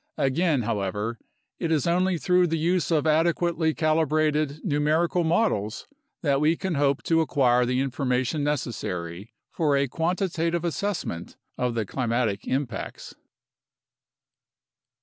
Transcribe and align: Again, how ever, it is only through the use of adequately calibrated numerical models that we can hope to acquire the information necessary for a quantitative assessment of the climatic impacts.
Again, 0.17 0.63
how 0.63 0.79
ever, 0.81 1.19
it 1.59 1.71
is 1.71 1.85
only 1.85 2.17
through 2.17 2.47
the 2.47 2.57
use 2.57 2.89
of 2.89 3.05
adequately 3.05 3.75
calibrated 3.75 4.59
numerical 4.63 5.23
models 5.23 5.85
that 6.23 6.41
we 6.41 6.57
can 6.57 6.73
hope 6.73 7.03
to 7.03 7.21
acquire 7.21 7.67
the 7.67 7.79
information 7.81 8.43
necessary 8.43 9.35
for 9.51 9.77
a 9.77 9.87
quantitative 9.87 10.65
assessment 10.65 11.37
of 11.55 11.75
the 11.75 11.85
climatic 11.85 12.47
impacts. 12.47 13.13